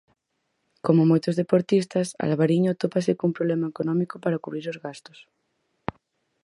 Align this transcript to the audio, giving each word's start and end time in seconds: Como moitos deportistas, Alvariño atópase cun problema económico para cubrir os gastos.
Como 0.85 1.01
moitos 1.11 1.37
deportistas, 1.41 2.07
Alvariño 2.25 2.69
atópase 2.71 3.11
cun 3.19 3.31
problema 3.37 3.69
económico 3.73 4.15
para 4.23 4.41
cubrir 4.43 4.65
os 4.71 4.81
gastos. 4.85 5.19